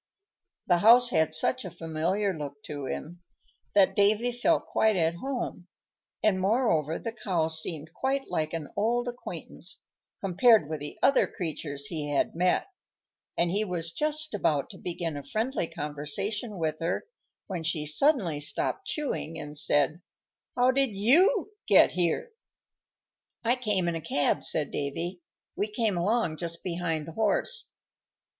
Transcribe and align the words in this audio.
The 0.65 0.79
house 0.79 1.11
had 1.11 1.35
such 1.35 1.63
a 1.63 1.69
familiar 1.69 2.35
look 2.35 2.63
to 2.63 2.87
him 2.87 3.21
that 3.75 3.95
Davy 3.95 4.31
felt 4.31 4.65
quite 4.65 4.95
at 4.95 5.13
home; 5.17 5.67
and, 6.23 6.41
moreover, 6.41 6.97
the 6.97 7.11
Cow 7.11 7.49
seemed 7.49 7.93
quite 7.93 8.27
like 8.27 8.51
an 8.51 8.69
old 8.75 9.07
acquaintance, 9.07 9.83
compared 10.19 10.67
with 10.67 10.79
the 10.79 10.97
other 11.03 11.27
creatures 11.27 11.85
he 11.85 12.09
had 12.09 12.33
met, 12.33 12.65
and 13.37 13.51
he 13.51 13.63
was 13.63 13.91
just 13.91 14.33
about 14.33 14.71
to 14.71 14.79
begin 14.79 15.15
a 15.15 15.23
friendly 15.23 15.67
conversation 15.67 16.57
with 16.57 16.79
her, 16.79 17.05
when 17.45 17.61
she 17.61 17.85
suddenly 17.85 18.39
stopped 18.39 18.87
chewing, 18.87 19.37
and 19.37 19.55
said, 19.55 20.01
"How 20.55 20.71
did 20.71 20.95
you 20.95 21.51
get 21.67 21.91
here?" 21.91 22.31
"I 23.43 23.55
came 23.55 23.87
in 23.87 23.93
a 23.93 24.01
cab," 24.01 24.43
said 24.43 24.71
Davy. 24.71 25.21
"We 25.55 25.67
came 25.71 25.95
along 25.95 26.37
just 26.37 26.63
behind 26.63 27.05
the 27.07 27.11
horse." 27.13 27.71